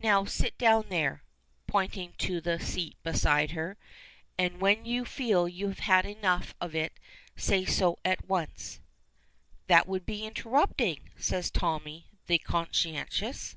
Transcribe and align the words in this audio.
"Now, 0.00 0.24
sit 0.24 0.56
down 0.56 0.84
there," 0.88 1.24
pointing 1.66 2.12
to 2.18 2.40
the 2.40 2.60
seat 2.60 2.96
beside 3.02 3.50
her; 3.50 3.76
"and 4.38 4.60
when 4.60 4.84
you 4.84 5.04
feel 5.04 5.48
you 5.48 5.66
have 5.66 5.80
had 5.80 6.06
enough 6.06 6.54
of 6.60 6.76
it, 6.76 6.92
say 7.34 7.64
so 7.64 7.98
at 8.04 8.24
once." 8.28 8.78
"That 9.66 9.88
would 9.88 10.06
be 10.06 10.24
interrupting," 10.24 11.10
says 11.16 11.50
Tommy, 11.50 12.06
the 12.28 12.38
Conscientious. 12.38 13.56